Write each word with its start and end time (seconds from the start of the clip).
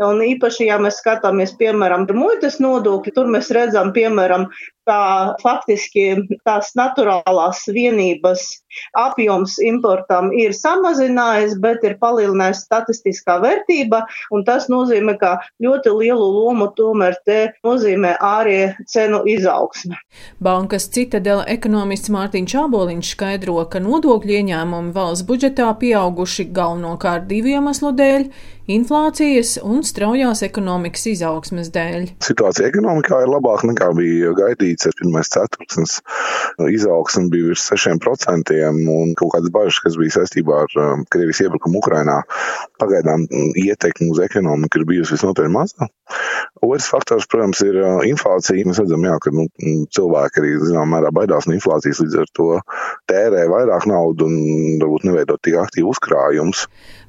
Un 0.00 0.22
īpaši, 0.24 0.64
ja 0.70 0.78
mēs 0.80 0.96
skatāmies, 1.02 1.50
piemēram, 1.60 2.06
muitas 2.16 2.56
nodokļi, 2.62 3.12
tur 3.12 3.26
mēs 3.28 3.50
redzam, 3.52 3.90
piemēram, 3.92 4.46
kā 4.88 5.36
faktiski 5.42 6.06
tās 6.46 6.72
naturālās 6.78 7.62
vienības 7.72 8.46
apjoms 8.98 9.58
importam 9.64 10.30
ir 10.36 10.54
samazinājies, 10.56 11.56
bet 11.62 11.84
ir 11.86 11.96
palielinājies 12.02 12.64
statistiskā 12.66 13.38
vērtība, 13.42 14.04
un 14.34 14.44
tas 14.46 14.68
nozīmē, 14.72 15.16
ka 15.20 15.32
ļoti 15.62 15.94
lielu 15.96 16.28
lomu 16.36 16.70
tomēr 16.78 17.18
te 17.26 17.40
nozīmē 17.66 18.16
ārējie 18.24 18.86
cenu 18.90 19.22
izaugsme. 19.30 19.98
Bankas 20.42 20.88
citadela 20.94 21.44
ekonomists 21.50 22.12
Mārtiņš 22.14 22.54
Čāboliņš 22.54 23.12
skaidro, 23.16 23.58
ka 23.70 23.82
nodokļu 23.82 24.38
ieņēmumi 24.40 24.94
valsts 24.96 25.26
budžetā 25.28 25.68
pieauguši 25.82 26.48
galvenokārt 26.54 27.28
divu 27.30 27.56
iemeslu 27.56 27.92
dēļ 27.98 28.30
inflācijas 28.70 29.56
un 29.66 29.82
straujās 29.86 30.44
ekonomikas 30.46 31.06
izaugsmes 31.10 31.70
dēļ. 31.74 32.06
Situācija 32.22 32.68
ekonomikā 32.70 33.22
ir 33.24 33.32
labāka 33.32 33.70
nekā 33.70 33.90
bija 33.98 34.34
gaidīts. 34.38 34.79
Pirmais 35.00 35.30
ceturksnis 35.32 35.98
izaugsme 36.72 37.28
bija 37.32 37.50
virs 37.50 37.66
6%, 37.72 38.54
un 38.90 39.14
kaut 39.18 39.34
kādas 39.34 39.52
bažas, 39.54 39.80
kas 39.84 39.98
bija 40.00 40.18
saistībā 40.18 40.62
ar 40.64 40.76
um, 40.80 41.04
Krievijas 41.12 41.42
iebrukumu 41.44 41.80
Ukrainā, 41.80 42.20
pagaidām 42.80 43.26
mm, 43.26 43.52
ietekme 43.60 44.10
uz 44.12 44.20
ekonomiku 44.24 44.80
ir 44.80 44.86
bijusi 44.88 45.16
visnotaļ 45.16 45.50
maza. 45.52 45.90
Otrs 46.64 46.88
faktors, 46.92 47.28
protams, 47.30 47.62
ir 47.64 47.78
uh, 47.80 48.00
inflācija. 48.08 48.66
Mēs 48.68 48.82
redzam, 48.82 49.04
jā, 49.06 49.16
ka 49.22 49.32
nu, 49.34 49.46
mm, 49.62 49.86
cilvēki 49.96 50.42
arī 50.42 50.56
zināmā 50.64 50.96
mērā 50.96 51.14
baidās 51.14 51.48
no 51.48 51.56
inflācijas, 51.56 52.02
līdz 52.04 52.18
ar 52.24 52.34
to 52.36 52.48
tērē 53.10 53.46
vairāk 53.50 53.86
naudu 53.90 54.28
un 54.28 54.82
varbūt 54.82 55.06
neveido 55.08 55.38
tik 55.42 55.60
aktīvu 55.60 55.94
uzkrājumus. 55.94 56.66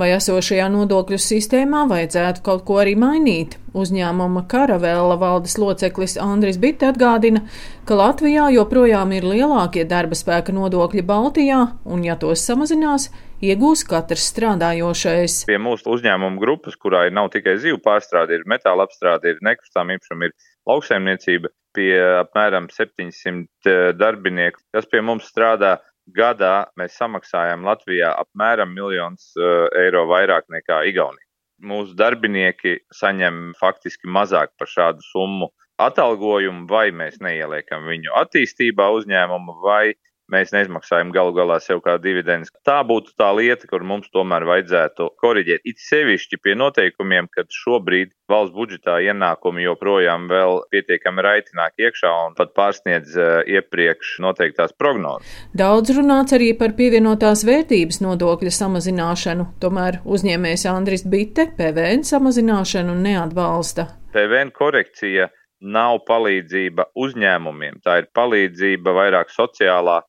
Vai 0.00 0.14
esošajā 0.16 0.70
nodokļu 0.74 1.20
sistēmā 1.22 1.84
vajadzētu 1.90 2.44
kaut 2.46 2.64
ko 2.68 2.80
arī 2.82 2.96
mainīt? 2.98 3.58
Uzņēmuma 3.74 4.44
Karavēla 4.46 5.16
valdes 5.18 5.56
loceklis 5.58 6.14
Andris 6.22 6.60
Bitte 6.62 6.86
atgādina, 6.92 7.42
ka 7.88 7.96
Latvijā 7.98 8.46
joprojām 8.54 9.10
ir 9.16 9.26
lielākie 9.26 9.82
darba 9.90 10.14
spēka 10.14 10.54
nodokļi 10.54 11.02
Baltijā, 11.08 11.60
un 11.82 12.04
ja 12.06 12.14
tos 12.20 12.44
samazinās, 12.46 13.08
iegūs 13.42 13.82
katrs 13.90 14.28
strādājošais. 14.30 15.40
Pie 15.50 15.58
mūsu 15.58 15.90
uzņēmuma 15.96 16.38
grupas, 16.38 16.78
kurā 16.78 17.08
ir 17.08 17.16
nav 17.18 17.32
tikai 17.34 17.56
zīvu 17.58 17.82
pārstrāde, 17.82 18.38
ir 18.38 18.46
metāla 18.46 18.86
apstrāde, 18.86 19.34
ir 19.34 19.42
nekustām 19.42 19.90
īpašumi, 19.96 20.30
ir 20.30 20.54
lauksaimniecība, 20.70 21.50
pie 21.74 21.90
apmēram 22.20 22.70
700 22.70 23.42
eh, 23.66 23.90
darbinieku, 23.98 24.62
kas 24.70 24.86
pie 24.86 25.02
mums 25.02 25.26
strādā 25.34 25.80
gadā 26.14 26.66
mēs 26.78 26.96
samaksājam 27.00 27.64
Latvijā 27.64 28.10
apmēram 28.20 28.74
miljonus 28.76 29.30
uh, 29.40 29.66
eiro 29.80 30.04
vairāk 30.10 30.50
nekā 30.52 30.82
Igaunija. 30.90 31.23
Mūsu 31.64 31.96
darbinieki 31.96 32.78
saņem 32.92 33.54
faktiski 33.60 34.10
mazāk 34.10 34.52
par 34.58 34.68
šādu 34.68 35.04
summu 35.06 35.50
atalgojumu, 35.80 36.66
vai 36.70 36.90
mēs 36.94 37.20
neieliekam 37.24 37.86
viņu 37.88 38.12
attīstībā 38.20 38.90
uzņēmumu, 38.98 39.56
vai 39.64 39.94
mēs 40.32 40.52
neizmaksājam 40.54 41.12
galu 41.14 41.34
galā 41.36 41.58
sev 41.62 41.82
kā 41.84 41.96
dividendus. 42.02 42.52
Tā 42.66 42.80
būtu 42.86 43.14
tā 43.18 43.30
lieta, 43.36 43.68
kur 43.70 43.84
mums 43.86 44.10
tomēr 44.14 44.46
vajadzētu 44.48 45.10
koriģēt. 45.20 45.64
It 45.68 45.82
sevišķi 45.84 46.40
pie 46.42 46.56
noteikumiem, 46.58 47.28
kad 47.32 47.50
šobrīd 47.52 48.14
valsts 48.30 48.54
budžetā 48.56 48.96
ienākumi 49.04 49.66
joprojām 49.66 50.28
vēl 50.30 50.62
pietiekami 50.72 51.24
raitināk 51.26 51.76
iekšā 51.80 52.12
un 52.28 52.36
pat 52.38 52.54
pārsniedz 52.56 53.16
uh, 53.18 53.42
iepriekš 53.44 54.16
noteiktās 54.24 54.72
prognozes. 54.78 55.28
Daudz 55.56 55.92
runāts 55.96 56.36
arī 56.36 56.52
par 56.58 56.76
pievienotās 56.78 57.44
vērtības 57.46 58.00
nodokļa 58.04 58.54
samazināšanu, 58.58 59.48
tomēr 59.60 60.00
uzņēmējs 60.04 60.68
Andris 60.72 61.04
Bitte 61.08 61.50
PVN 61.58 62.06
samazināšanu 62.08 62.96
neatbalsta. 63.04 63.90
PVN 64.14 64.54
korekcija 64.54 65.28
nav 65.64 66.00
palīdzība 66.08 66.90
uzņēmumiem, 67.00 67.80
tā 67.84 68.00
ir 68.02 68.10
palīdzība 68.16 68.92
vairāk 68.96 69.32
sociālā 69.32 70.00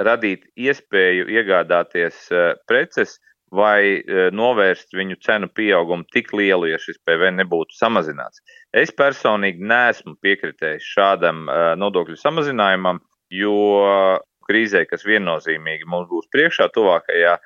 radīt 0.00 0.46
iespēju 0.56 1.28
iegādāties 1.32 2.24
eh, 2.32 2.54
preces 2.68 3.18
vai 3.52 4.00
eh, 4.00 4.30
novērst 4.32 4.94
viņu 4.96 5.18
cenu 5.24 5.48
pieaugumu 5.52 6.06
tik 6.12 6.32
lielu, 6.32 6.70
ja 6.70 6.80
šis 6.80 7.00
PVN 7.06 7.42
nebūtu 7.42 7.76
samazināts. 7.76 8.40
Es 8.72 8.92
personīgi 8.96 9.64
neesmu 9.68 10.16
piekritējis 10.24 10.92
šādam 10.96 11.46
eh, 11.48 11.64
nodokļu 11.80 12.16
samazinājumam, 12.20 13.02
jo 13.32 13.56
krīzē, 14.48 14.84
kas 14.88 15.06
viennozīmīgi 15.08 15.88
mums 15.88 16.10
būs 16.10 16.28
priekšā 16.32 16.68
tuvākajā 16.74 17.38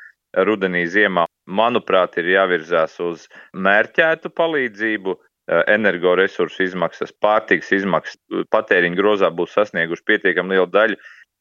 rudenī, 0.47 0.83
ziemā, 0.91 1.27
manuprāt, 1.47 2.17
ir 2.19 2.33
jāvirzās 2.33 2.99
uz 3.01 3.28
mērķētu 3.55 4.33
palīdzību, 4.34 5.15
energoresursu 5.47 6.65
izmaksas, 6.65 7.13
pārtiks 7.23 7.69
izmaksas, 7.77 8.19
patēriņa 8.51 8.99
grozā 8.99 9.28
būs 9.31 9.53
sasnieguši 9.55 10.03
pietiekami 10.11 10.57
lielu 10.57 10.67
daļu, 10.75 10.97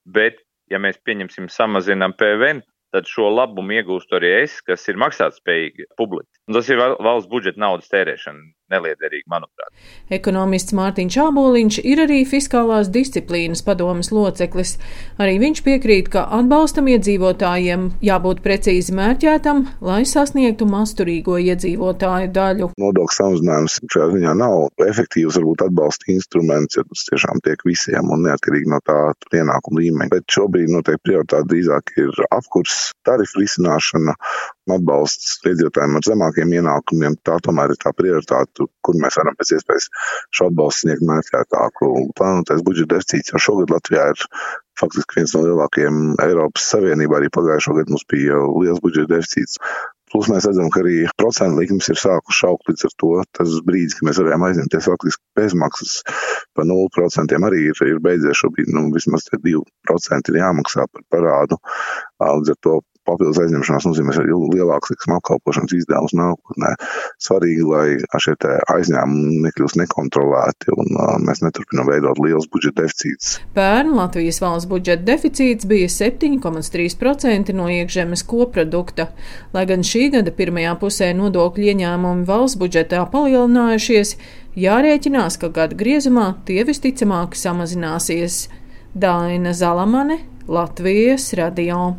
bet 0.06 0.45
ja 0.72 0.80
mēs 0.82 1.00
pieņemsim 1.06 1.50
samazinām 1.52 2.16
PVN, 2.18 2.64
tad 2.96 3.10
šo 3.12 3.28
labumu 3.34 3.76
iegūstu 3.76 4.20
arī 4.20 4.32
es, 4.44 4.60
kas 4.66 4.86
ir 4.92 5.00
maksātspējīgi 5.02 5.90
publiski. 6.00 6.32
Tas 6.46 6.68
ir 6.70 6.78
valsts 6.78 7.30
budžeta 7.32 7.58
naudas 7.58 7.90
tērēšana 7.90 8.44
neliederīgi, 8.70 9.26
manuprāt. 9.30 9.72
Ekonomists 10.14 10.74
Mārtiņš 10.78 11.18
Āboliņš 11.24 11.78
ir 11.86 12.02
arī 12.06 12.20
fiskālās 12.30 12.90
disciplīnas 12.94 13.62
padomas 13.66 14.12
loceklis. 14.14 14.76
Arī 15.22 15.40
viņš 15.42 15.62
piekrīt, 15.66 16.10
ka 16.14 16.26
atbalstam 16.38 16.90
iedzīvotājiem 16.94 17.88
jābūt 18.06 18.42
precīzi 18.46 18.94
mērķētam, 18.98 19.64
lai 19.86 20.02
sasniegtu 20.10 20.68
masturīgo 20.70 21.38
iedzīvotāju 21.42 22.32
daļu. 22.38 22.72
Nodokļu 22.82 23.18
samazinājums 23.20 23.80
šajā 23.94 24.10
ziņā 24.14 24.36
nav 24.42 24.86
efektīvs, 24.86 25.40
varbūt 25.40 25.66
atbalsta 25.68 26.12
instruments, 26.14 26.78
ja 26.78 26.86
tas 26.90 27.06
tiešām 27.10 27.42
tiek 27.46 27.66
visiem 27.66 28.14
un 28.14 28.26
neatkarīgi 28.30 28.74
no 28.74 28.82
tā 28.86 29.00
ienākuma 29.34 29.82
līmeņa. 29.82 30.14
Bet 30.14 30.38
šobrīd 30.38 30.74
noteikti 30.74 31.10
prioritāte 31.10 31.50
drīzāk 31.54 31.96
ir 32.02 32.26
apkurs, 32.34 32.92
tarifu 33.06 33.42
risināšana 33.42 34.18
atbalsts 34.74 35.38
iedzīvotājiem 35.46 35.98
ar 36.00 36.06
zemākiem 36.08 36.54
ienākumiem. 36.60 37.18
Tā 37.28 37.38
tomēr 37.46 37.74
ir 37.74 37.80
tā 37.82 37.94
prioritāte, 37.98 38.68
kur 38.86 39.00
mēs 39.02 39.18
varam 39.20 39.38
pēc 39.40 39.56
iespējas 39.58 39.90
šo 40.36 40.50
atbalstu 40.50 40.86
sniegt 40.86 41.06
mērķētāku. 41.10 41.92
Plānotais 42.18 42.64
budžeta 42.66 42.96
deficīts 42.96 43.34
jau 43.34 43.42
šogad 43.50 43.74
Latvijā 43.76 44.08
ir 44.14 44.24
faktiski 44.80 45.22
viens 45.22 45.36
no 45.36 45.44
lielākajiem 45.46 46.00
Eiropas 46.26 46.70
Savienībā. 46.74 47.20
Arī 47.20 47.30
pagājušā 47.34 47.76
gada 47.80 47.94
mums 47.94 48.08
bija 48.12 48.40
liels 48.62 48.82
budžeta 48.84 49.14
deficīts. 49.16 49.62
Plus 50.14 50.28
mēs 50.30 50.46
redzam, 50.48 50.70
ka 50.72 50.80
arī 50.84 51.08
procentu 51.20 51.60
likmes 51.60 51.90
ir 51.92 51.98
sākušas 52.00 52.46
augt 52.48 52.70
līdz 52.70 52.86
ar 52.88 52.94
to. 53.02 53.12
Tas 53.36 53.56
brīdis, 53.68 53.98
kad 53.98 54.08
mēs 54.08 54.20
varējām 54.22 54.46
aizņemties 54.48 54.88
faktiski 54.88 55.24
bezmaksas 55.40 55.96
par 56.56 56.68
0% 56.70 57.40
arī 57.50 57.64
ir, 57.72 57.82
ir 57.90 58.02
beidzies 58.06 58.40
šobrīd. 58.40 58.70
Nu, 58.76 58.86
vismaz 58.94 59.26
2% 59.34 60.32
ir 60.32 60.40
jāmaksā 60.40 60.86
par 60.92 61.08
parādu. 61.12 61.58
Līdz 62.22 62.54
ar 62.54 62.62
to 62.64 62.78
papildus 63.08 63.40
aizņemšanās 63.44 63.88
nozīmēs 63.90 64.20
arī 64.22 64.36
lielāks 64.56 64.92
likuma 64.94 65.20
apkalpošanas 65.22 65.76
izdevums 65.78 66.16
nākotnē. 66.18 66.74
Svarīgi, 67.22 67.66
lai 67.70 68.22
šie 68.22 68.36
aizņēmumi 68.74 69.42
nekļūst 69.46 69.80
nekontrolēti 69.82 70.74
un 70.76 70.92
uh, 70.96 71.16
mēs 71.24 71.44
neturpinām 71.46 71.90
veidot 71.90 72.20
liels 72.24 72.50
budžeta 72.52 72.84
deficīts. 72.84 73.36
Pērn 73.58 73.94
Latvijas 73.98 74.42
valsts 74.44 74.70
budžeta 74.72 75.06
deficīts 75.08 75.68
bija 75.70 75.90
7,3% 75.92 77.56
no 77.56 77.70
iekšzemes 77.72 78.26
koprodukta, 78.28 79.10
lai 79.56 79.66
gan 79.70 79.86
šī 79.86 80.10
gada 80.18 80.34
pirmajā 80.36 80.76
pusē 80.82 81.12
nodokļu 81.18 81.72
ieņēmumi 81.74 82.28
valsts 82.30 82.60
budžetā 82.62 83.06
palielinājušies, 83.14 84.16
jārēķinās, 84.60 85.40
ka 85.42 85.52
gada 85.54 85.78
griezumā 85.78 86.32
tie 86.48 86.64
visticamāk 86.68 87.38
samazināsies. 87.40 88.46
Daina 88.96 89.52
Zalamane, 89.52 90.22
Latvijas 90.48 91.34
radio. 91.36 91.98